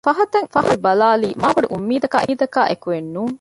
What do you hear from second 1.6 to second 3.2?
އުއްމީދަކާ އެކުއެއް